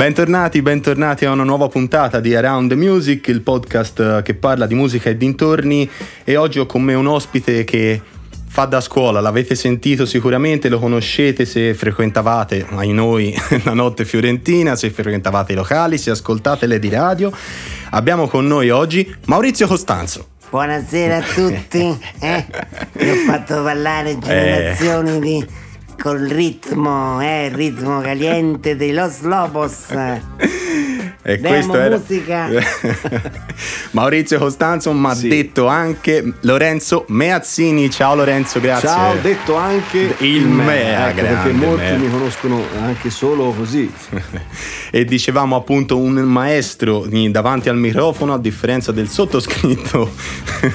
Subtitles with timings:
[0.00, 4.64] Bentornati, bentornati a una nuova puntata di Around the Music, il podcast eh, che parla
[4.64, 5.86] di musica e dintorni
[6.24, 8.00] e oggi ho con me un ospite che
[8.48, 14.74] fa da scuola, l'avete sentito sicuramente, lo conoscete se frequentavate, ai noi, la notte fiorentina,
[14.74, 17.30] se frequentavate i locali, se ascoltate le di radio.
[17.90, 20.28] Abbiamo con noi oggi Maurizio Costanzo.
[20.48, 22.46] Buonasera a tutti, eh?
[22.92, 25.20] Vi ho fatto ballare generazioni eh.
[25.20, 25.46] di
[26.00, 29.86] col ritmo, eh, ritmo caliente dei Los Lobos.
[31.22, 32.48] E Demo questo era musica.
[33.92, 35.28] Maurizio Costanzo mi ha sì.
[35.28, 37.90] detto anche Lorenzo Meazzini.
[37.90, 38.88] Ciao Lorenzo, grazie.
[38.88, 41.98] Ciao, detto anche il Mea, ecco, perché molti Mea.
[41.98, 43.92] mi conoscono anche solo così.
[44.90, 50.10] e dicevamo appunto un maestro davanti al microfono a differenza del sottoscritto.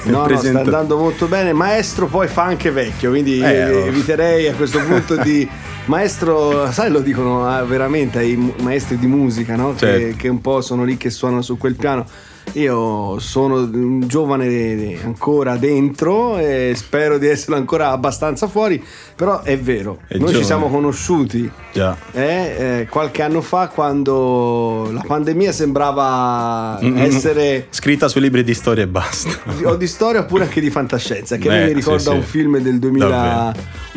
[0.04, 1.52] No, no, sta andando molto bene.
[1.52, 5.48] Maestro poi fa anche vecchio, quindi eh, eviterei a questo punto di
[5.86, 9.74] maestro, sai lo dicono ah, veramente ai maestri di musica, no?
[9.76, 9.98] Certo.
[9.98, 12.06] Che, che un po' sono lì che suonano su quel piano
[12.52, 18.82] io sono un giovane ancora dentro e spero di essere ancora abbastanza fuori,
[19.14, 20.38] però è vero, è noi giovane.
[20.38, 27.66] ci siamo conosciuti eh, eh, qualche anno fa quando la pandemia sembrava essere...
[27.70, 29.30] Scritta sui libri di storia e basta.
[29.64, 32.28] O di storia oppure anche di fantascienza, che Beh, mi ricorda sì, un sì.
[32.28, 32.78] film del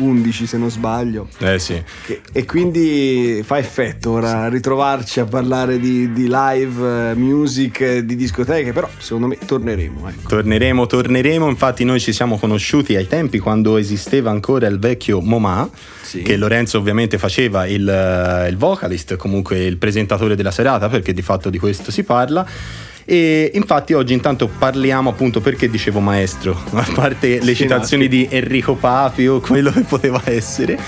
[0.00, 1.28] 2011 se non sbaglio.
[1.38, 1.80] Eh sì.
[2.04, 8.16] Che, e quindi fa effetto ora ritrovarci a parlare di, di live, eh, music, di
[8.16, 10.08] disco discoteche, però secondo me torneremo.
[10.08, 10.28] Ecco.
[10.28, 15.68] Torneremo, torneremo, infatti noi ci siamo conosciuti ai tempi quando esisteva ancora il vecchio MoMA,
[16.00, 16.22] sì.
[16.22, 21.22] che Lorenzo ovviamente faceva il, eh, il vocalist, comunque il presentatore della serata, perché di
[21.22, 22.46] fatto di questo si parla.
[23.10, 28.76] E infatti oggi intanto parliamo appunto perché dicevo maestro, a parte le citazioni di Enrico
[28.76, 30.78] Papio, quello che poteva essere.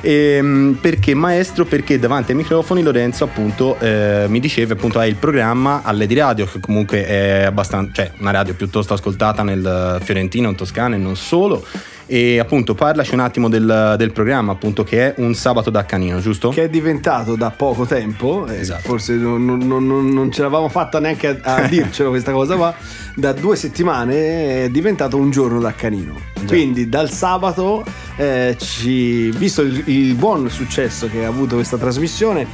[0.00, 1.64] E, ehm, perché maestro?
[1.66, 6.14] Perché davanti ai microfoni Lorenzo appunto eh, mi diceva appunto hai il programma alle di
[6.14, 10.98] radio che comunque è abbastanza, cioè una radio piuttosto ascoltata nel Fiorentino, in Toscana e
[10.98, 11.64] non solo
[12.10, 16.20] e appunto parlaci un attimo del, del, programma appunto che è un sabato da canino
[16.20, 16.48] giusto?
[16.48, 18.80] che è diventato da poco tempo eh, esatto.
[18.80, 22.74] forse non, non, non, non, ce l'avevamo fatta neanche a, a dircelo questa cosa qua
[23.14, 26.46] da due settimane è diventato un giorno da canino Già.
[26.46, 27.84] quindi dal sabato
[28.16, 32.46] eh, ci, visto il, il, buon successo che ha avuto questa trasmissione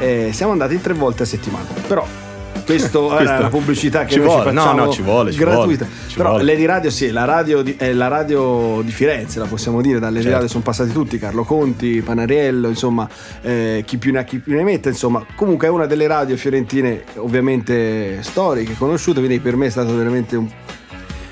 [0.00, 2.06] eh, siamo andati tre volte a settimana però
[2.68, 5.38] questo è una pubblicità che ci noi vuole, ci facciamo no, no, ci vuole, ci
[5.38, 5.84] gratuita.
[5.84, 6.44] Vuole, ci Però vuole.
[6.44, 10.18] Lady Radio sì, la radio di, è la radio di Firenze, la possiamo dire, dalle
[10.18, 10.32] certo.
[10.32, 13.08] Radio sono passati tutti, Carlo Conti, Panariello, insomma,
[13.40, 16.36] eh, chi più ne ha chi più ne mette, insomma, comunque è una delle radio
[16.36, 20.48] fiorentine ovviamente storiche, conosciute, quindi per me è stato veramente un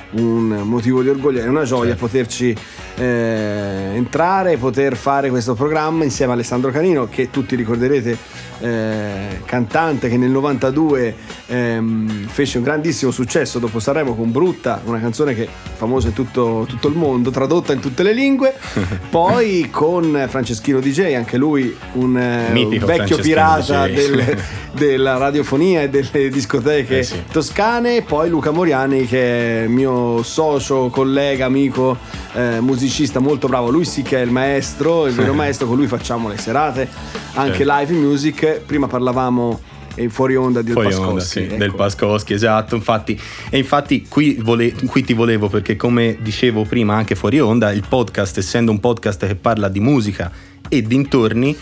[0.08, 2.06] un motivo di orgoglio, è una gioia certo.
[2.06, 2.56] poterci
[2.96, 8.16] eh, entrare, poter fare questo programma insieme a Alessandro Canino che tutti ricorderete
[8.60, 11.14] eh, cantante che nel 92
[11.46, 16.14] ehm, fece un grandissimo successo dopo Sanremo con Brutta, una canzone che è famosa in
[16.14, 18.54] tutto, tutto il mondo, tradotta in tutte le lingue.
[19.10, 24.36] Poi con Franceschino DJ, anche lui un, eh, un vecchio pirata del,
[24.72, 27.22] della radiofonia e delle discoteche eh sì.
[27.30, 28.02] toscane.
[28.02, 31.96] Poi Luca Moriani, che è mio socio, collega, amico,
[32.32, 33.70] eh, musicista molto bravo.
[33.70, 36.88] Lui sì che è il maestro, il vero maestro, con lui facciamo le serate,
[37.34, 37.72] anche certo.
[37.72, 39.60] live music prima parlavamo
[39.96, 41.08] e fuori onda del fuori Pascoschi.
[41.08, 41.56] Onda, sì, ecco.
[41.56, 42.74] del Pascoschi, esatto.
[42.74, 43.20] Infatti,
[43.50, 47.84] e infatti qui, vole, qui, ti volevo perché come dicevo prima anche fuori onda, il
[47.88, 50.30] podcast essendo un podcast che parla di musica
[50.68, 51.56] e dintorni,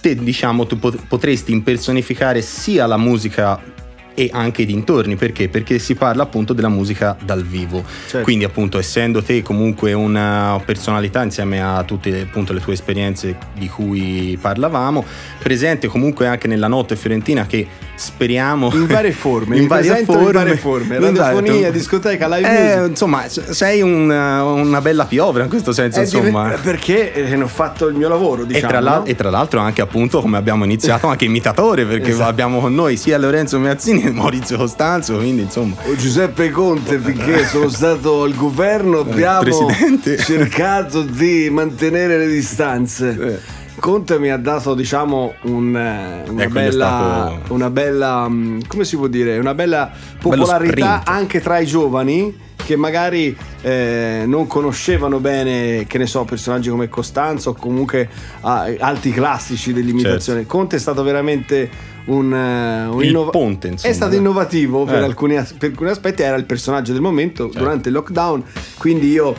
[0.00, 3.74] te diciamo tu potresti impersonificare sia la musica
[4.16, 5.14] e anche i dintorni.
[5.14, 5.48] Perché?
[5.48, 7.84] Perché si parla appunto della musica dal vivo.
[8.06, 8.22] Certo.
[8.22, 13.68] Quindi appunto essendo te comunque una personalità insieme a tutte appunto le tue esperienze di
[13.68, 15.04] cui parlavamo,
[15.42, 20.32] presente comunque anche nella notte fiorentina che speriamo in varie forme, in, varie forme, in
[20.32, 22.88] varie forme, radiofonia, discoteca, live eh, music.
[22.90, 26.50] Insomma, sei un, una bella piovra in questo senso, insomma.
[26.50, 28.66] Div- perché eh, ho fatto il mio lavoro, diciamo.
[28.66, 29.04] E tra, no?
[29.04, 32.28] e tra, l'altro anche appunto come abbiamo iniziato anche imitatore perché esatto.
[32.28, 35.74] abbiamo con noi sia Lorenzo Meazzini Maurizio Costanzo, quindi insomma.
[35.84, 39.68] O Giuseppe Conte, finché sono stato al governo eh, abbiamo
[40.18, 43.16] cercato di mantenere le distanze.
[43.20, 43.64] Eh.
[43.78, 47.52] Conte mi ha dato, diciamo, un, eh, una, ecco, bella, stato...
[47.52, 48.28] una bella.
[48.28, 49.38] Mm, come si può dire?
[49.38, 56.06] Una bella popolarità anche tra i giovani che magari eh, non conoscevano bene, che ne
[56.06, 58.08] so, personaggi come Costanzo o comunque
[58.40, 60.40] ah, alti classici dell'imitazione.
[60.40, 60.56] Certo.
[60.56, 61.70] Conte è stato veramente
[62.06, 65.04] un, uh, un innov- ponte, insomma, è stato innovativo per, eh.
[65.04, 67.58] alcuni, per, alcuni, aspetti, era il personaggio del momento certo.
[67.58, 68.44] durante il lockdown,
[68.78, 69.34] quindi io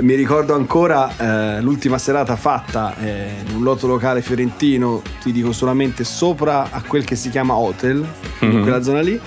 [0.00, 5.52] mi ricordo ancora eh, l'ultima serata fatta eh, in un lotto locale fiorentino, ti dico
[5.52, 7.96] solamente sopra a quel che si chiama Hotel,
[8.44, 8.56] mm-hmm.
[8.56, 9.20] in quella zona lì.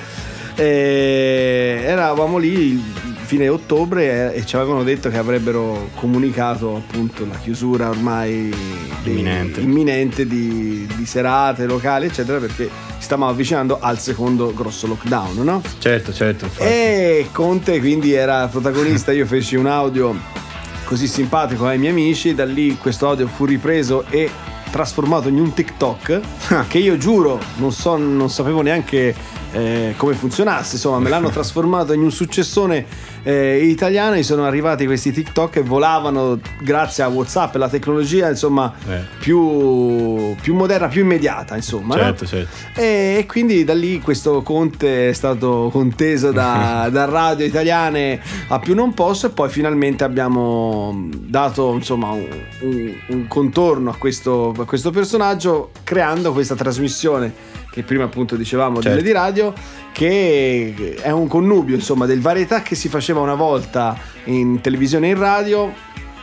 [0.55, 2.81] E eravamo lì
[3.33, 8.53] fine ottobre e ci avevano detto che avrebbero comunicato appunto la chiusura ormai
[9.05, 15.43] imminente, imminente di, di, serate locali eccetera perché si stavamo avvicinando al secondo grosso lockdown
[15.43, 15.61] no?
[15.79, 16.69] certo certo infatti.
[16.69, 20.15] e Conte quindi era protagonista io feci un audio
[20.83, 24.29] così simpatico ai miei amici da lì questo audio fu ripreso e
[24.69, 26.19] trasformato in un TikTok
[26.67, 31.93] che io giuro non, so, non sapevo neanche eh, come funzionasse, insomma me l'hanno trasformato
[31.93, 32.85] in un successone
[33.21, 38.29] eh, italiano, gli sono arrivati questi TikTok e volavano grazie a Whatsapp e la tecnologia
[38.29, 39.01] insomma eh.
[39.19, 41.95] più, più, moderna, più immediata insomma.
[41.95, 42.29] Certo, no?
[42.29, 42.79] certo.
[42.79, 48.59] E, e, quindi da lì questo Conte è stato conteso da, da radio italiane a
[48.59, 52.27] più non posso e poi finalmente abbiamo dato insomma un,
[52.61, 58.75] un, un contorno a questo, a questo personaggio creando questa trasmissione che prima appunto dicevamo
[58.75, 58.89] certo.
[58.89, 59.51] delle di radio,
[59.91, 65.09] che è un connubio insomma del varietà che si faceva una volta in televisione e
[65.09, 65.73] in radio,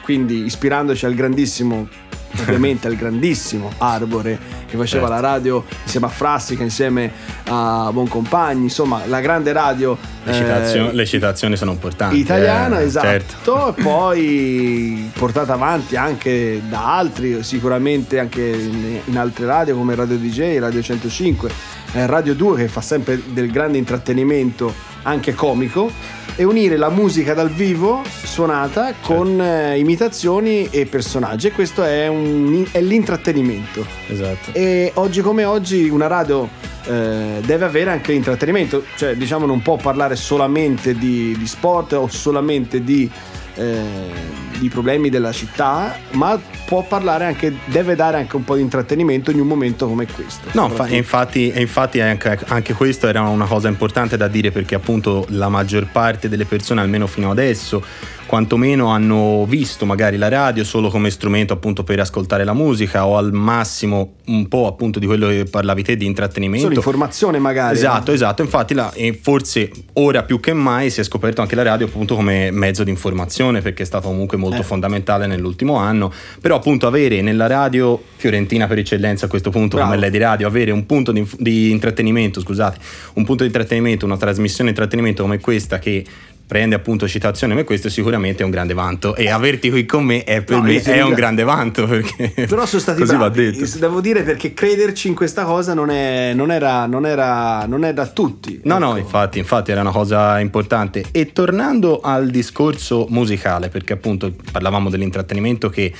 [0.05, 1.89] quindi ispirandoci al grandissimo
[2.41, 5.09] ovviamente al grandissimo Arbore che faceva certo.
[5.09, 7.11] la radio insieme a Frassica, insieme
[7.45, 9.97] a Boncompagni, insomma la grande radio.
[10.23, 12.17] Le, citazioni, eh, le citazioni sono importanti.
[12.17, 13.07] Italiana, eh, esatto.
[13.07, 13.75] Certo.
[13.77, 20.17] E poi portata avanti anche da altri, sicuramente anche in, in altre radio come Radio
[20.17, 21.51] DJ, Radio 105,
[21.93, 25.91] eh, Radio 2 che fa sempre del grande intrattenimento anche comico
[26.37, 29.15] e unire la musica dal vivo suonata certo.
[29.15, 35.45] con eh, imitazioni e personaggi e questo è, un, è, l'intrattenimento esatto e oggi come
[35.45, 36.49] oggi una radio
[36.87, 42.09] eh, deve avere anche intrattenimento cioè diciamo non può parlare solamente di, di sport o
[42.09, 43.11] solamente di
[43.61, 48.63] eh, di problemi della città, ma può parlare anche, deve dare anche un po' di
[48.63, 50.49] intrattenimento in un momento come questo.
[50.53, 55.27] No, fa, infatti, infatti anche, anche, questo era una cosa importante da dire perché appunto
[55.31, 57.83] la maggior parte delle persone, almeno fino adesso,
[58.31, 63.17] quantomeno hanno visto magari la radio solo come strumento appunto per ascoltare la musica o
[63.17, 66.67] al massimo un po' appunto di quello che parlavi te di intrattenimento.
[66.67, 67.75] Solo informazione magari.
[67.75, 68.43] Esatto, esatto.
[68.43, 72.53] Infatti la, forse ora più che mai si è scoperto anche la radio appunto come
[72.53, 74.65] mezzo di informazione perché è stato comunque molto eh.
[74.65, 76.13] fondamentale nell'ultimo anno.
[76.41, 79.91] Però appunto avere nella radio fiorentina per eccellenza a questo punto Bravo.
[79.91, 82.79] come lei di radio, avere un punto di, di intrattenimento, scusate,
[83.15, 86.05] un punto di intrattenimento, una trasmissione di intrattenimento come questa che
[86.51, 89.15] prende appunto citazione come questo sicuramente è un grande vanto.
[89.15, 92.83] E averti qui con me è per no, me è un grande vanto però sono
[92.83, 96.51] stati così bravi, va detto devo dire perché crederci in questa cosa non è, non
[96.51, 98.85] era, non era, non è da tutti no ecco.
[98.85, 101.05] no infatti infatti era una cosa importante.
[101.13, 105.93] E tornando al discorso musicale perché appunto parlavamo dell'intrattenimento che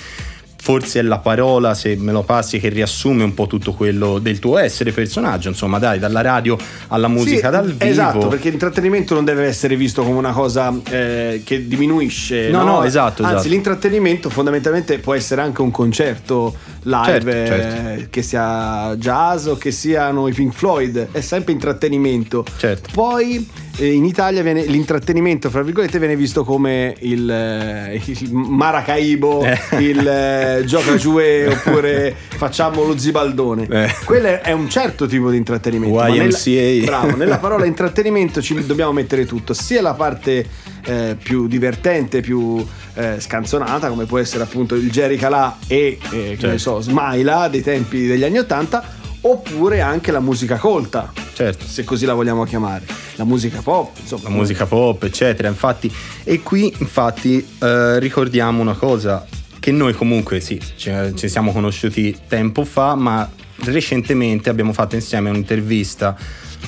[0.61, 4.39] forse è la parola, se me lo passi, che riassume un po' tutto quello del
[4.39, 6.57] tuo essere personaggio, insomma, dai, dalla radio
[6.89, 7.85] alla musica sì, dal vivo.
[7.85, 12.51] Esatto, perché l'intrattenimento non deve essere visto come una cosa eh, che diminuisce.
[12.51, 13.23] No, no, no esatto.
[13.23, 13.49] Anzi, esatto.
[13.49, 18.07] l'intrattenimento fondamentalmente può essere anche un concerto live, certo, eh, certo.
[18.11, 22.45] che sia jazz o che siano i Pink Floyd, è sempre intrattenimento.
[22.57, 22.89] Certo.
[22.93, 23.47] Poi
[23.79, 29.59] in Italia viene, l'intrattenimento, fra virgolette, viene visto come il, eh, il Maracaibo, eh.
[29.79, 33.67] il eh, gioca giù oppure facciamo lo zibaldone.
[33.71, 33.95] Eh.
[34.05, 36.05] Quello è un certo tipo di intrattenimento.
[36.07, 36.51] YMCA.
[36.51, 40.47] Nella, bravo, nella parola intrattenimento ci dobbiamo mettere tutto, sia la parte
[40.85, 46.37] eh, più divertente, più eh, scanzonata, come può essere appunto il Jerry Calà e eh,
[46.39, 46.59] certo.
[46.59, 51.67] so, Smaila dei tempi degli anni Ottanta oppure anche la musica colta, certo.
[51.67, 52.85] se così la vogliamo chiamare,
[53.17, 54.25] la musica pop, insomma.
[54.25, 55.93] La musica pop, eccetera, infatti.
[56.25, 59.27] E qui, infatti, eh, ricordiamo una cosa,
[59.59, 63.31] che noi comunque sì, ci, ci siamo conosciuti tempo fa, ma
[63.65, 66.17] recentemente abbiamo fatto insieme un'intervista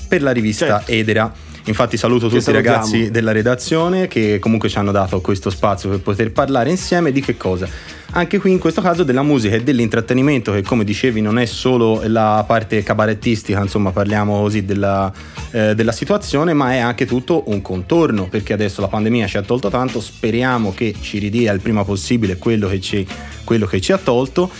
[0.06, 0.90] per la rivista certo.
[0.92, 1.32] Edera.
[1.64, 6.00] Infatti saluto tutti i ragazzi della redazione che comunque ci hanno dato questo spazio per
[6.00, 7.68] poter parlare insieme di che cosa?
[8.14, 12.02] anche qui in questo caso della musica e dell'intrattenimento che come dicevi non è solo
[12.06, 15.10] la parte cabarettistica, insomma parliamo così della,
[15.50, 19.42] eh, della situazione, ma è anche tutto un contorno, perché adesso la pandemia ci ha
[19.42, 23.06] tolto tanto, speriamo che ci ridia il prima possibile quello che ci,
[23.44, 24.50] quello che ci ha tolto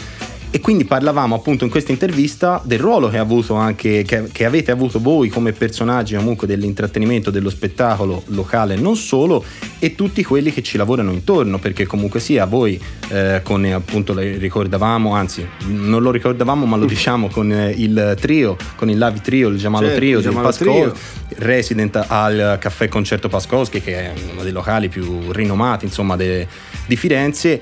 [0.55, 5.01] E quindi parlavamo appunto in questa intervista del ruolo che, anche, che, che, avete avuto
[5.01, 9.43] voi come personaggi comunque dell'intrattenimento, dello spettacolo locale, non solo,
[9.79, 12.79] e tutti quelli che ci lavorano intorno, perché comunque sia voi
[13.09, 18.15] eh, con appunto le ricordavamo, anzi non lo ricordavamo ma lo diciamo con eh, il
[18.21, 20.93] trio, con il Lavi Trio, il Giamalo certo, Trio del Pascol,
[21.37, 26.47] resident al Caffè Concerto Pascowski che è uno dei locali più rinomati insomma de,
[26.85, 27.59] di Firenze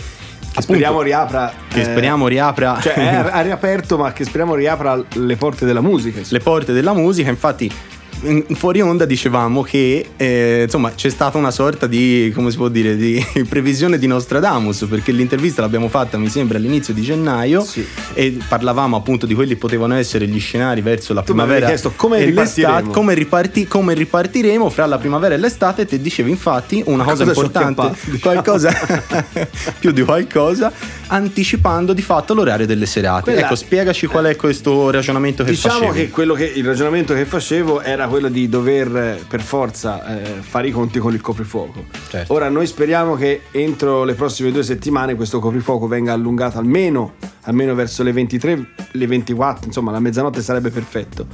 [0.53, 1.53] che speriamo riapra.
[1.69, 2.79] Che eh, speriamo riapra.
[2.81, 6.19] Cioè, è, riaperto, ma che speriamo riapra le porte della musica.
[6.19, 6.39] Insomma.
[6.39, 7.71] Le porte della musica, infatti
[8.55, 12.97] fuori onda dicevamo che eh, insomma c'è stata una sorta di come si può dire
[12.97, 17.87] di previsione di Nostradamus perché l'intervista l'abbiamo fatta mi sembra all'inizio di gennaio sì.
[18.13, 21.93] e parlavamo appunto di quelli che potevano essere gli scenari verso la tu primavera chiesto
[21.97, 22.91] come ripartiremo.
[22.91, 27.41] come, riparti, come ripartiremo fra la primavera e l'estate te dicevi infatti una cosa, cosa
[27.41, 28.73] importante qualcosa
[29.81, 30.73] più di qualcosa
[31.11, 35.87] anticipando di fatto l'orario delle serate Quella, ecco spiegaci qual è questo ragionamento che diciamo
[35.87, 40.21] facevi che quello che il ragionamento che facevo era quello di dover eh, per forza
[40.23, 41.85] eh, fare i conti con il coprifuoco.
[42.09, 42.33] Certo.
[42.33, 47.75] Ora noi speriamo che entro le prossime due settimane questo coprifuoco venga allungato almeno, almeno
[47.75, 51.27] verso le 23, le 24, insomma la mezzanotte sarebbe perfetto.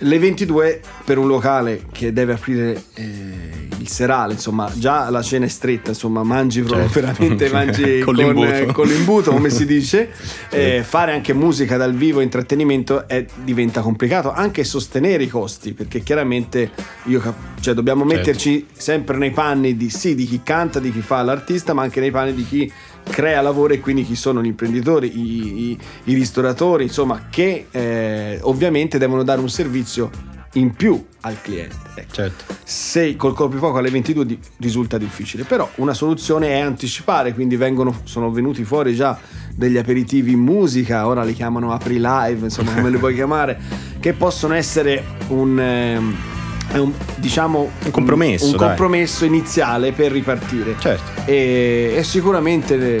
[0.00, 5.46] Le 22 per un locale che deve aprire eh, il serale, insomma, già la cena
[5.46, 7.00] è stretta, insomma, mangi certo.
[7.00, 8.72] veramente mangi con, l'imbuto.
[8.72, 9.30] con, l'imbuto.
[9.30, 10.10] come si dice.
[10.56, 16.02] Eh, fare anche musica dal vivo, intrattenimento, è, diventa complicato, anche sostenere i costi, perché
[16.02, 16.70] chiaramente
[17.04, 17.20] io,
[17.60, 18.16] cioè, dobbiamo certo.
[18.16, 22.00] metterci sempre nei panni di, sì, di chi canta, di chi fa l'artista, ma anche
[22.00, 26.14] nei panni di chi crea lavoro e quindi chi sono gli imprenditori, i, i, i
[26.14, 31.76] ristoratori, insomma, che eh, ovviamente devono dare un servizio in più al cliente.
[31.94, 32.12] Ecco.
[32.12, 32.54] Certo.
[32.64, 38.00] Se col coprifuoco alle 22 di, risulta difficile, però una soluzione è anticipare, quindi vengono,
[38.04, 39.18] sono venuti fuori già
[39.54, 43.58] degli aperitivi in musica, ora li chiamano apri live, insomma come li puoi chiamare,
[44.00, 45.58] che possono essere un...
[45.58, 46.34] Eh,
[46.74, 50.74] un, diciamo, un compromesso, un, un compromesso iniziale per ripartire.
[50.78, 51.22] Certo.
[51.24, 53.00] E, e sicuramente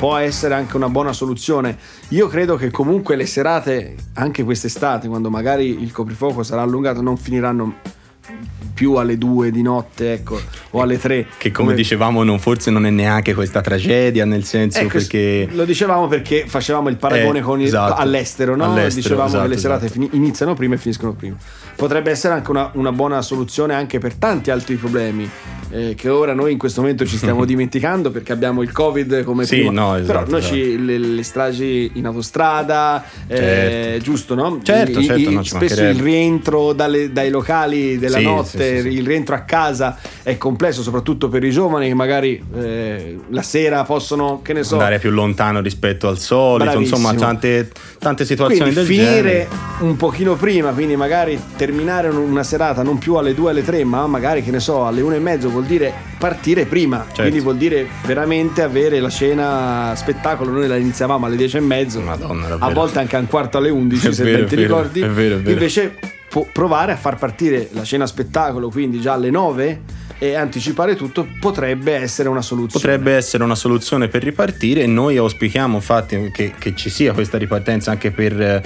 [0.00, 1.76] può essere anche una buona soluzione.
[2.08, 7.18] Io credo che comunque le serate, anche quest'estate, quando magari il coprifuoco sarà allungato, non
[7.18, 7.74] finiranno
[8.80, 11.26] più alle due di notte, ecco, o alle tre.
[11.36, 11.74] Che come, come...
[11.74, 15.46] dicevamo, non, forse non è neanche questa tragedia, nel senso ecco, perché.
[15.52, 17.66] Lo dicevamo perché facevamo il paragone eh, con il...
[17.66, 18.00] esatto.
[18.00, 18.64] all'estero, no?
[18.64, 20.08] All'estero, dicevamo esatto, che le serate esatto.
[20.12, 21.36] iniziano prima e finiscono prima.
[21.76, 25.28] Potrebbe essere anche una, una buona soluzione anche per tanti altri problemi
[25.70, 29.44] eh, che ora noi in questo momento ci stiamo dimenticando perché abbiamo il covid come
[29.44, 29.70] sì, prima.
[29.70, 30.84] No, esatto, però noi ci, esatto.
[30.84, 34.02] le, le, stragi in autostrada eh, certo.
[34.02, 34.60] giusto no?
[34.62, 39.06] certo, I, certo i, spesso il rientro dalle, dai locali della sì, notte sì, il
[39.06, 44.40] rientro a casa è complesso soprattutto per i giovani che magari eh, la sera possono
[44.42, 46.96] che ne so andare più lontano rispetto al solito Bravissimo.
[46.96, 49.48] insomma tante, tante situazioni quindi del finire genere
[49.80, 54.06] un pochino prima quindi magari terminare una serata non più alle 2 alle 3 ma
[54.06, 57.22] magari che ne so alle 1 e mezzo vuol dire partire prima, certo.
[57.22, 60.50] quindi vuol dire veramente avere la cena spettacolo.
[60.50, 63.70] Noi la iniziavamo alle 10 e mezzo, Madonna, a volte anche a un quarto alle
[63.70, 65.00] 11, è se vero, ben ti ricordi.
[65.00, 65.50] È vero, è vero.
[65.50, 65.96] Invece
[66.52, 69.80] provare a far partire la cena spettacolo, quindi già alle 9
[70.18, 72.84] e anticipare tutto potrebbe essere una soluzione.
[72.84, 77.38] Potrebbe essere una soluzione per ripartire e noi auspichiamo infatti che, che ci sia questa
[77.38, 78.62] ripartenza anche per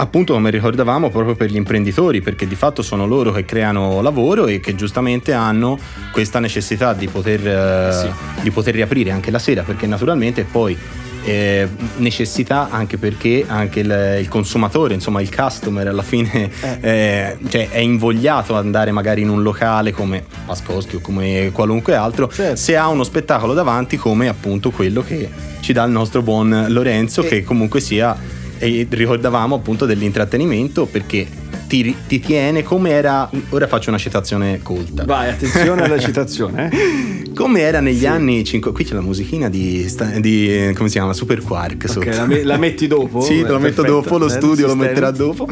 [0.00, 4.46] appunto come ricordavamo proprio per gli imprenditori perché di fatto sono loro che creano lavoro
[4.46, 5.78] e che giustamente hanno
[6.12, 8.42] questa necessità di poter, eh, sì.
[8.42, 10.76] di poter riaprire anche la sera perché naturalmente poi
[11.24, 16.76] eh, necessità anche perché anche il, il, consumatore, insomma il customer alla fine eh.
[16.88, 21.94] Eh, cioè è invogliato ad andare magari in un locale come Pascoschi o come qualunque
[21.94, 22.56] altro certo.
[22.56, 25.28] se ha uno spettacolo davanti come appunto quello che
[25.60, 28.16] ci dà il nostro buon Lorenzo che comunque sia
[28.58, 31.26] e ricordavamo appunto dell'intrattenimento perché
[31.68, 33.30] ti, ti, tiene come era.
[33.50, 35.04] Ora faccio una citazione colta.
[35.04, 36.70] Vai, attenzione alla citazione.
[36.70, 37.30] Eh?
[37.38, 38.06] come era negli sì.
[38.06, 38.72] anni 5.
[38.72, 39.86] Qui c'è la musichina di,
[40.18, 41.12] di, come si chiama?
[41.12, 41.84] Super Quark.
[41.96, 43.20] Okay, la, me, la, metti dopo?
[43.20, 45.48] sì, te la metto dopo, lo studio lo metterà dopo.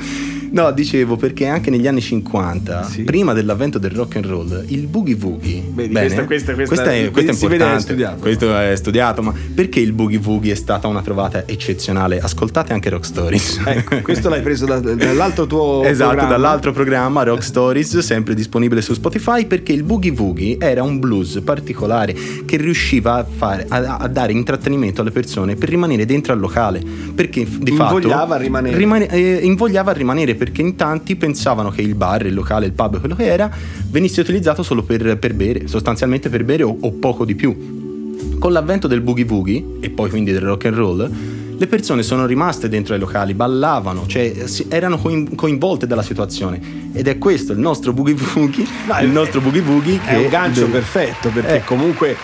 [0.51, 3.03] No, dicevo perché anche negli anni 50, sì.
[3.03, 5.63] prima dell'avvento del rock and roll, il boogie woogie.
[5.71, 7.77] Vedi, bene, questa, questa, questa, questa, è, questa è importante.
[7.77, 8.17] È studiato.
[8.21, 12.21] Questo è studiato, ma perché il boogie woogie è stata una trovata eccezionale?
[12.21, 13.61] Ascoltate anche Rock Stories.
[13.67, 16.31] Ecco, questo l'hai preso da, dall'altro tuo Esatto, programma.
[16.31, 21.41] dall'altro programma Rock Stories, sempre disponibile su Spotify, perché il boogie woogie era un blues
[21.45, 26.39] particolare che riusciva a, fare, a, a dare intrattenimento alle persone per rimanere dentro al
[26.39, 26.83] locale.
[27.15, 28.77] Perché di invogliava fatto a rimanere.
[28.77, 32.73] Rimane, eh, invogliava a rimanere perché in tanti pensavano che il bar, il locale, il
[32.73, 33.51] pub, quello che era,
[33.91, 37.85] venisse utilizzato solo per, per bere, sostanzialmente per bere o, o poco di più.
[38.39, 41.11] Con l'avvento del boogie woogie e poi quindi del rock and roll,
[41.59, 44.33] le persone sono rimaste dentro ai locali, ballavano, cioè
[44.69, 46.91] erano coinvolte dalla situazione.
[46.93, 50.29] Ed è questo il nostro boogie boogie, no, il nostro boogie boogie che è un
[50.29, 50.71] gancio del...
[50.71, 51.65] perfetto perché eh.
[51.65, 52.17] comunque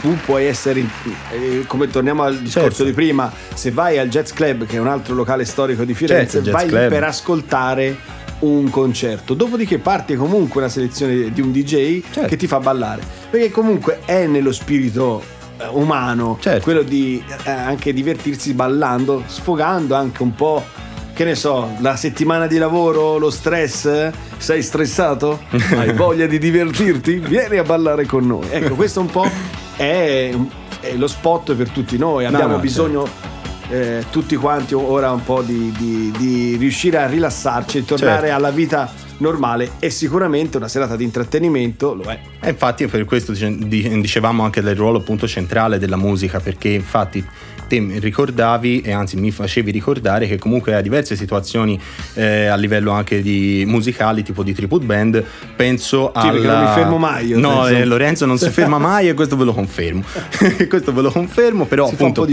[0.00, 0.84] tu puoi essere,
[1.32, 2.84] eh, come torniamo al discorso certo.
[2.84, 6.42] di prima, se vai al Jazz Club, che è un altro locale storico di Firenze,
[6.42, 6.88] certo, vai Club.
[6.88, 7.96] per ascoltare
[8.40, 9.34] un concerto.
[9.34, 12.28] Dopodiché parte comunque una selezione di un DJ certo.
[12.28, 13.02] che ti fa ballare.
[13.28, 15.36] Perché comunque è nello spirito
[15.70, 16.62] umano certo.
[16.62, 20.64] quello di eh, anche divertirsi ballando, sfogando anche un po'.
[21.12, 25.40] Che ne so, la settimana di lavoro, lo stress, sei stressato?
[25.74, 27.18] Hai voglia di divertirti?
[27.18, 28.46] Vieni a ballare con noi.
[28.48, 29.28] Ecco, questo un po'
[29.76, 30.32] è,
[30.80, 32.24] è lo spot per tutti noi.
[32.24, 33.36] Abbiamo no, no, bisogno certo
[33.68, 38.34] eh, tutti quanti ora un po' di, di, di riuscire a rilassarci e tornare certo.
[38.34, 42.18] alla vita normale e sicuramente una serata di intrattenimento lo è.
[42.40, 47.24] E infatti per questo dicevamo anche del ruolo appunto centrale della musica perché infatti
[47.68, 51.78] te ricordavi e anzi mi facevi ricordare che comunque ha diverse situazioni
[52.14, 55.22] eh, a livello anche di musicali tipo di tribute band
[55.54, 59.08] penso a sì, non mi fermo mai io no eh, Lorenzo non si ferma mai
[59.08, 60.02] e questo ve lo confermo.
[60.68, 62.26] Questo ve lo confermo però si appunto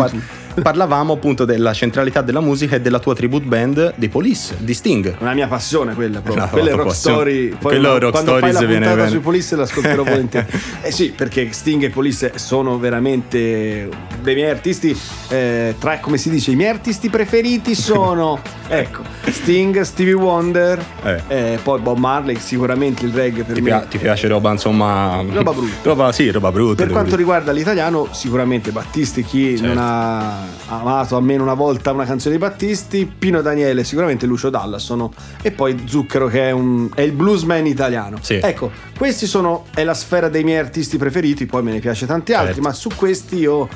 [0.62, 5.16] parlavamo appunto della centralità della musica e della tua tribute band dei Police di Sting
[5.20, 8.38] una mia passione quella proprio no, quella è rock story poi quello una, rock quando
[8.38, 9.10] fai la viene, viene.
[9.10, 10.48] sui Police l'ascolterò volentieri
[10.82, 13.90] eh sì perché Sting e Police sono veramente
[14.22, 14.98] dei miei artisti
[15.30, 21.22] eh, tra come si dice i miei artisti preferiti sono ecco Sting, Stevie Wonder eh.
[21.28, 25.22] Eh, poi Bob Marley sicuramente il reggae per ti me pia- ti piace roba insomma
[25.32, 29.74] roba brutta roba, sì roba brutta per quanto riguarda l'italiano sicuramente Battisti chi certo.
[29.74, 34.80] non ha amato almeno una volta una canzone di Battisti Pino Daniele sicuramente Lucio Dalla
[34.80, 38.40] sono e poi Zucchero che è, un, è il bluesman italiano sì.
[38.42, 42.34] ecco questi sono è la sfera dei miei artisti preferiti poi me ne piace tanti
[42.34, 42.68] altri certo.
[42.68, 43.68] ma su questi io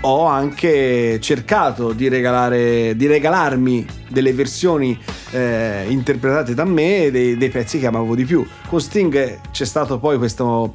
[0.00, 4.98] ho anche cercato di, regalare, di regalarmi delle versioni
[5.30, 8.46] eh, interpretate da me dei, dei, pezzi che amavo di più.
[8.68, 10.74] Con Sting c'è stato poi questo,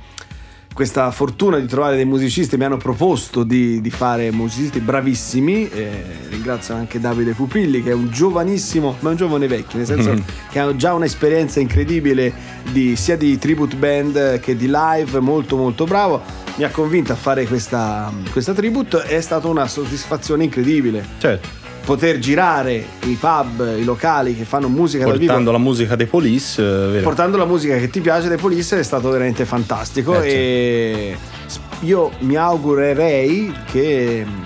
[0.74, 6.04] questa fortuna di trovare dei musicisti mi hanno proposto di, di fare musicisti bravissimi eh,
[6.30, 10.60] ringrazio anche Davide Pupilli che è un giovanissimo ma un giovane vecchio nel senso che
[10.60, 12.34] ha già un'esperienza incredibile
[12.72, 16.22] di, sia di tribute band che di live molto molto bravo.
[16.56, 21.06] Mi ha convinto a fare questa, questa tribute è stata una soddisfazione incredibile.
[21.18, 25.52] Certo poter girare i pub, i locali che fanno musica portando dal vivo.
[25.52, 27.04] la musica dei Police, eh, vero?
[27.04, 31.18] portando la musica che ti piace dei Police è stato veramente fantastico eh, e
[31.48, 31.86] certo.
[31.86, 34.44] io mi augurerei che mm,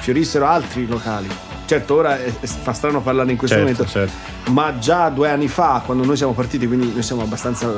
[0.00, 1.28] fiorissero altri locali.
[1.64, 4.50] Certo, ora fa strano parlare in questo certo, momento, certo.
[4.50, 7.72] ma già due anni fa, quando noi siamo partiti, quindi noi siamo abbastanza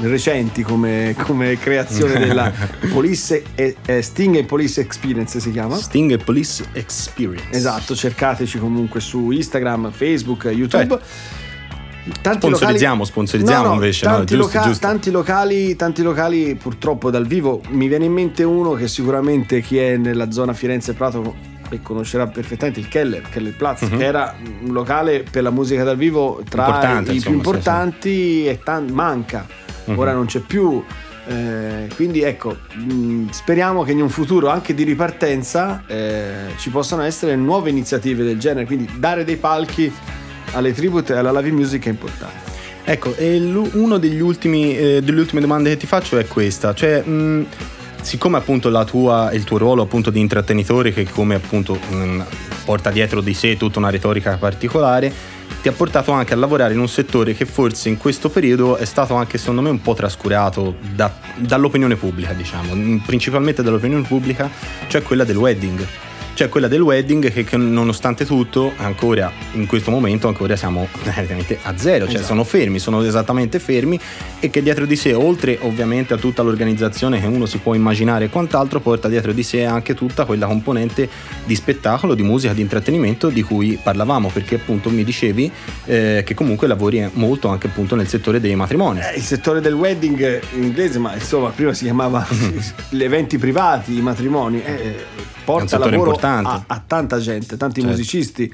[0.00, 2.52] recenti come, come creazione della
[2.92, 8.58] Police e, eh, Sting e Police Experience si chiama Sting e Police Experience esatto cercateci
[8.58, 11.00] comunque su Instagram Facebook YouTube Beh.
[12.20, 13.10] Tanti sponsorizziamo, locali...
[13.10, 14.04] sponsorizziamo no, no, invece.
[14.04, 14.68] Tanti, no, giusto, loca...
[14.68, 14.86] giusto.
[14.86, 17.62] Tanti, locali, tanti locali, purtroppo dal vivo.
[17.70, 21.34] Mi viene in mente uno che sicuramente chi è nella zona Firenze-Prato
[21.70, 23.96] e conoscerà perfettamente il Keller, Keller Platz, uh-huh.
[23.96, 28.10] che era un locale per la musica dal vivo tra Importante, i insomma, più importanti
[28.10, 28.46] sì, sì.
[28.48, 29.46] e tan- manca
[29.84, 29.98] uh-huh.
[29.98, 30.82] ora non c'è più.
[31.26, 36.68] Eh, quindi ecco, mh, mm, speriamo che in un futuro anche di ripartenza eh, ci
[36.70, 39.92] possano essere nuove iniziative del genere, quindi dare dei palchi
[40.52, 42.52] alle tribute e alla live music è importante.
[42.84, 43.38] Ecco, e
[43.72, 47.42] una delle ultime domande che ti faccio è questa, cioè mh, mm,
[48.02, 52.20] siccome appunto tua, il tuo ruolo appunto di intrattenitore che come appunto mh, mm,
[52.66, 55.10] porta dietro di sé tutta una retorica particolare,
[55.62, 58.84] ti ha portato anche a lavorare in un settore che forse in questo periodo è
[58.84, 64.50] stato anche secondo me un po' trascurato da, dall'opinione pubblica, diciamo, principalmente dall'opinione pubblica,
[64.88, 65.86] cioè quella del wedding
[66.34, 71.58] cioè quella del wedding che, che nonostante tutto ancora in questo momento ancora siamo praticamente
[71.62, 72.26] a zero, cioè esatto.
[72.26, 73.98] sono fermi, sono esattamente fermi.
[74.40, 78.26] E che dietro di sé, oltre ovviamente a tutta l'organizzazione che uno si può immaginare
[78.26, 81.08] e quant'altro, porta dietro di sé anche tutta quella componente
[81.44, 85.50] di spettacolo, di musica, di intrattenimento di cui parlavamo, perché appunto mi dicevi
[85.86, 89.00] eh, che comunque lavori molto anche appunto nel settore dei matrimoni.
[89.00, 92.26] Eh, il settore del wedding in inglese, ma insomma prima si chiamava
[92.90, 95.06] gli eventi privati, i matrimoni, eh,
[95.44, 97.96] porta lavoro a, a, tanta gente, tanti certo.
[97.96, 98.52] musicisti,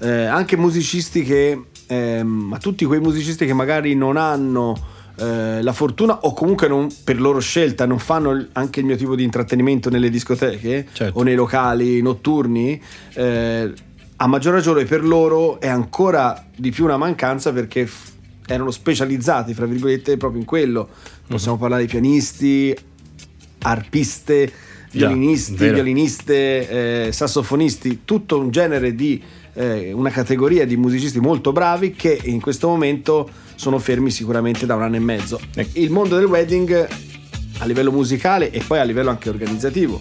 [0.00, 5.72] eh, anche musicisti che, ehm, a tutti quei musicisti che magari non hanno eh, la
[5.72, 9.88] fortuna o comunque non, per loro scelta non fanno anche il mio tipo di intrattenimento
[9.88, 11.18] nelle discoteche certo.
[11.18, 12.80] o nei locali notturni.
[13.12, 13.72] Eh,
[14.16, 17.88] a maggior ragione per loro è ancora di più una mancanza perché
[18.46, 20.88] erano specializzati, fra virgolette, proprio in quello.
[21.26, 21.60] Possiamo uh-huh.
[21.60, 22.76] parlare di pianisti,
[23.62, 24.52] arpiste,
[24.98, 25.74] violinisti, vero.
[25.74, 29.22] violiniste, eh, sassofonisti, tutto un genere di
[29.54, 34.74] eh, una categoria di musicisti molto bravi che in questo momento sono fermi sicuramente da
[34.74, 35.40] un anno e mezzo.
[35.54, 35.78] Ecco.
[35.78, 36.88] Il mondo del wedding
[37.58, 40.00] a livello musicale e poi a livello anche organizzativo.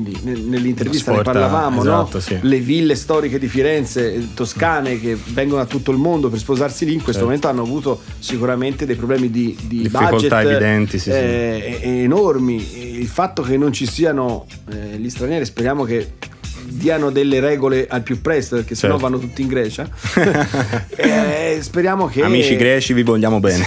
[0.00, 2.20] Quindi ne- nell'intervista Lo ne sport, parlavamo, esatto, no?
[2.20, 2.38] sì.
[2.40, 6.84] le ville storiche di Firenze, eh, toscane, che vengono da tutto il mondo per sposarsi
[6.84, 7.26] lì, in questo Certo.
[7.26, 11.16] momento hanno avuto sicuramente dei problemi di, di Difficoltà budget evidenti, sì, sì.
[11.16, 12.98] eh, e- enormi.
[13.00, 16.12] Il fatto che non ci siano eh, gli stranieri, speriamo che
[16.76, 19.08] diano delle regole al più presto, perché sennò Certo.
[19.08, 19.88] vanno tutti in Grecia.
[20.96, 22.22] Eh, speriamo che...
[22.22, 23.64] Amici greci, vi vogliamo bene.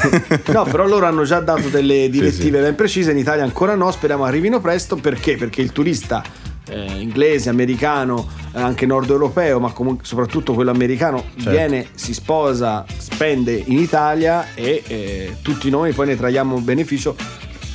[0.48, 2.64] No, però loro hanno già dato delle direttive sì.
[2.64, 5.36] ben precise, in Italia ancora no, speriamo arrivino presto perché?
[5.36, 6.24] Perché il turista
[6.70, 11.50] eh, inglese, americano, eh, anche nord europeo, ma comunque soprattutto quello americano, Certo.
[11.50, 17.16] viene, si sposa, spende in Italia e eh, tutti noi poi ne traiamo beneficio.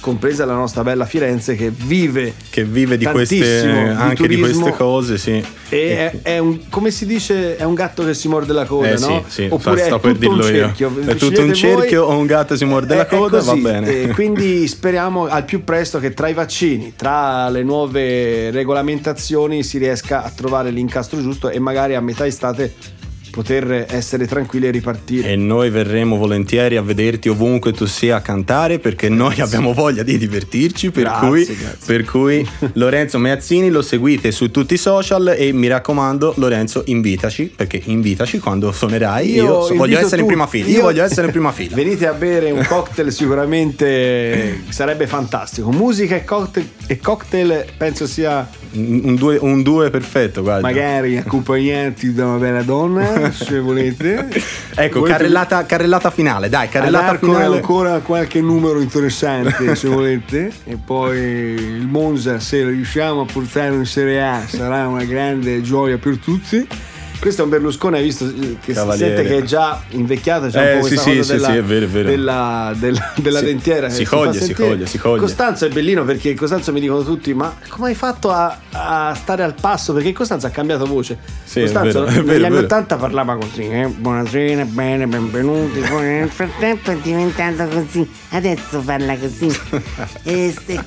[0.02, 4.72] Compresa la nostra bella Firenze che vive che vive di queste, di anche di queste
[4.72, 5.40] cose, sì.
[5.68, 8.88] e è, è un, come si dice, è un gatto che si morde la coda,
[8.90, 9.22] Eh, no?
[9.28, 10.64] sì, sì, Oppure sto è per tutto un dirlo io.
[10.64, 10.92] cerchio.
[11.06, 12.14] È tutto un cerchio voi.
[12.16, 14.02] o un gatto si morde la È- è coda, va bene.
[14.02, 19.78] E quindi speriamo al più presto che tra i vaccini, tra le nuove regolamentazioni si
[19.78, 22.74] riesca a trovare l'incastro giusto e magari a metà estate
[23.32, 25.30] poter essere tranquilli e ripartire.
[25.30, 30.02] E noi verremo volentieri a vederti ovunque tu sia a cantare perché noi abbiamo voglia
[30.04, 30.90] di divertirci.
[30.92, 31.78] Per, Grazie, cui, grazie.
[31.86, 37.52] per cui Lorenzo Meazzini lo seguite su tutti i social e mi raccomando Lorenzo invitaci
[37.56, 39.32] perché invitaci quando suonerai.
[39.32, 40.34] Io, so- voglio essere in tutti.
[40.34, 40.66] prima fila.
[40.68, 41.74] Io, voglio essere in prima fila.
[41.76, 45.70] Venite a bere un cocktail sicuramente sarebbe fantastico.
[45.70, 50.66] Musica e cocktail, e cocktail penso sia Un, un due, un due perfetto, guarda.
[50.66, 54.28] magari accompagnati da una bella donna, se volete.
[54.74, 57.56] Ecco, Volete- carrellata, carrellata finale, dai, carrellata Ad Arco finale.
[57.56, 63.86] ancora qualche numero interessante se volete e poi il Monza se riusciamo a portarlo in
[63.86, 66.66] Serie A sarà una grande gioia per tutti
[67.22, 69.10] questo è un Berlusconi hai visto eh, che Cavaliere.
[69.10, 71.62] si sente che è già invecchiato c'è Eh, un po' sì, sì, della, sì, è
[71.62, 72.08] vero, è vero.
[72.08, 75.20] della, della- della Si- dentiera si fa coglie, si coglie, si coglie.
[75.20, 79.44] Costanzo è bellino perché Costanzo mi dicono tutti ma come hai fatto a, a stare
[79.44, 82.54] al passo perché Costanzo ha cambiato voce Sì, è Costanzo è negli vero, è anni
[82.54, 82.64] vero.
[82.64, 88.08] 80 parlava così eh, buonasera bene benvenuti Poi nel frattempo è diventato così.
[88.30, 89.46] Adesso parla così.
[90.24, 90.84] E se-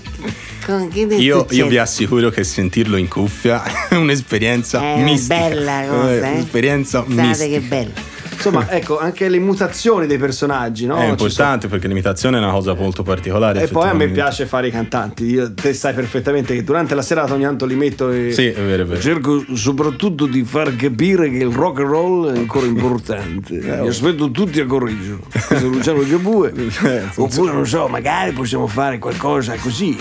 [0.65, 5.35] è Io, io vi assicuro che sentirlo in cuffia è un'esperienza È una mistica.
[5.47, 6.31] bella cosa, Eh, eh.
[6.31, 7.51] Un'esperienza Guardate mistica.
[7.51, 8.13] che bello.
[8.35, 10.97] Insomma, ecco, anche le mutazioni dei personaggi, no?
[10.97, 13.63] È importante perché l'imitazione è una cosa molto particolare.
[13.63, 15.23] E poi a me piace fare i cantanti.
[15.25, 18.53] Io- te sai perfettamente che durante la serata ogni tanto li metto e Sì, è
[18.61, 18.99] vero, è vero.
[18.99, 23.53] cerco soprattutto di far capire che il rock and roll è ancora importante.
[23.65, 23.83] Eh, oh.
[23.83, 25.19] Mi aspetto tutti a correggio.
[25.31, 26.51] Questo è Luciano Gabue.
[26.83, 29.97] Eh, Oppure non so, magari possiamo fare qualcosa così.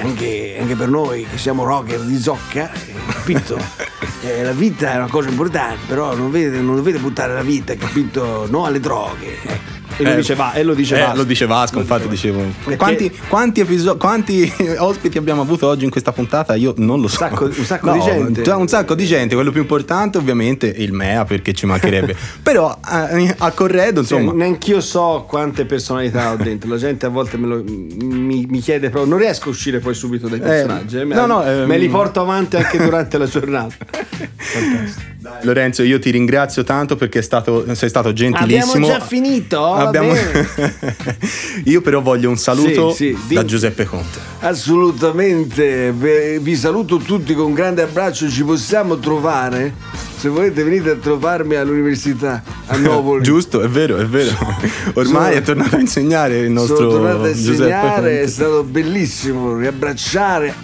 [0.00, 2.70] Anche, anche per noi che siamo rocker di zocca,
[3.12, 3.58] capito?
[4.22, 7.74] Eh, la vita è una cosa importante, però non dovete, non dovete buttare la vita,
[7.74, 8.46] capito?
[8.50, 9.79] No alle droghe.
[9.96, 11.16] E lo Eh, dice, va, e lo dice eh, Vasco.
[11.16, 12.42] lo dice Vasco, infatti dicevo.
[12.64, 16.54] Perché- Quanti, quanti, episo- quanti ospiti abbiamo avuto oggi in questa puntata?
[16.54, 17.16] Io non lo so.
[17.18, 18.42] sacco- un sacco No, di gente.
[18.42, 22.14] già Un sacco di gente, quello più importante ovviamente il MEA perché ci mancherebbe.
[22.42, 22.78] Però
[23.12, 26.68] eh, a Corredo, Cioè, insomma, neanch'io so quante personalità ho dentro.
[26.70, 29.10] La gente a volte me lo- mi, mi chiede proprio.
[29.10, 30.98] Non riesco a uscire poi subito dai personaggi.
[30.98, 31.04] eh.
[31.04, 33.74] Me, no, no, ehm, me li porto avanti anche durante la giornata.
[34.36, 35.08] Fantastico.
[35.42, 38.72] Lorenzo, io ti ringrazio tanto perché stato- sei stato gentilissimo.
[38.86, 39.72] Abbiamo già finito?
[39.74, 40.12] Abbiamo-
[41.64, 44.18] io però voglio un saluto Sì, sì, di- da Giuseppe Conte.
[44.40, 45.92] Assolutamente.
[45.92, 48.28] Vi saluto tutti con grande abbraccio.
[48.30, 49.74] Ci possiamo trovare?
[50.16, 53.22] Se volete, venite a trovarmi all'università a Novoli.
[53.22, 54.30] Giusto, è vero, è vero.
[54.94, 59.56] Ormai Sono- è tornato a insegnare il nostro Sono tornato a insegnare, è stato bellissimo
[59.56, 60.54] riabbracciare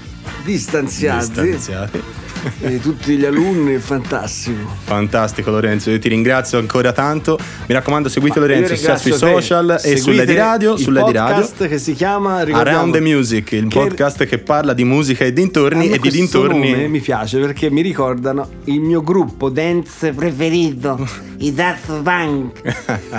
[0.45, 1.27] distanziati.
[1.43, 2.03] Distanziati.
[2.61, 4.75] e tutti gli alunni, è fantastico.
[4.85, 7.39] Fantastico Lorenzo, io ti ringrazio ancora tanto.
[7.67, 9.17] Mi raccomando, seguite Ma Lorenzo sia sui te.
[9.19, 11.35] social e Seguite sulle di radio, il sulle di radio.
[11.35, 15.33] podcast che si chiama Around the Music, il che- podcast che parla di musica e
[15.33, 16.71] dintorni e di dintorni.
[16.71, 21.07] nome mi piace perché mi ricordano il mio gruppo Dance preferito,
[21.39, 22.61] i Daft Punk.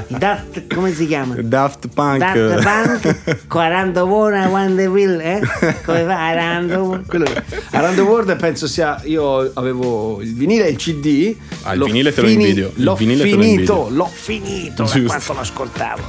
[0.10, 1.36] I Daft, come si chiama?
[1.40, 2.18] Daft Punk.
[2.20, 5.40] Daft Punk, 40 ore One the Will, eh?
[5.86, 6.18] Come fa?
[6.30, 7.06] Around the World.
[7.08, 7.26] Quello-
[7.72, 9.16] Around the World penso sia io
[9.53, 14.10] avevo il vinile e il CD Ah, il vinile te lo invidio, l'ho finito l'ho
[14.13, 15.06] finito da Giusto.
[15.08, 16.01] quanto l'ascoltavo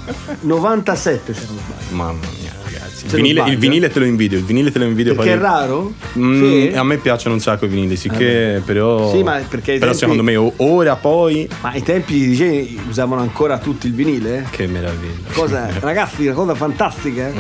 [0.43, 3.07] 97 se non sbaglio Mamma mia, ragazzi.
[3.07, 5.43] Il vinile, il vinile te lo invidio, il vinile te lo invidio perché è poi-
[5.43, 5.93] raro?
[6.19, 6.77] Mm, Sì.
[6.77, 9.11] A me piacciono un sacco i vinili, sì che però.
[9.11, 11.49] Sì, ma perché Però tempi- secondo me ora poi.
[11.63, 14.47] ma ai tempi dicevi usavano ancora tutti il vinile?
[14.51, 15.31] Che meraviglia.
[15.33, 17.29] Cosa, ragazzi, una cosa fantastica.
[17.29, 17.33] eh?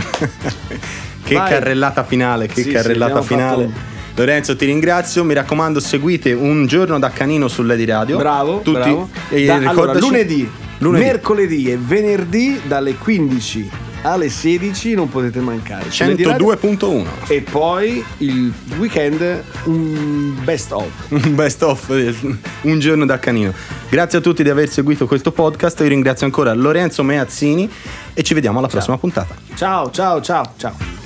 [1.24, 1.48] Che Vai.
[1.50, 3.70] carrellata finale, che Sì, carrellata finale.
[4.18, 5.22] Lorenzo, ti ringrazio.
[5.22, 8.16] Mi raccomando, seguite un giorno da canino su Lady Radio.
[8.16, 8.72] Bravo, Tutti.
[8.72, 9.08] bravo.
[9.28, 11.04] E Da- allora, lunedì, Lunedì.
[11.04, 13.70] mercoledì e venerdì dalle 15
[14.02, 15.90] alle 16 non potete mancare.
[15.90, 16.46] Su Lady Radio.
[16.56, 17.06] 102.1.
[17.28, 20.86] E poi il weekend un best of.
[21.10, 22.14] Un best of, eh,
[22.62, 23.52] un giorno da canino.
[23.88, 25.78] Grazie a tutti di aver seguito questo podcast.
[25.80, 27.70] Io ringrazio ancora Lorenzo Meazzini
[28.14, 29.34] e ci vediamo alla prossima puntata.
[29.54, 30.97] Ciao, ciao, ciao, ciao.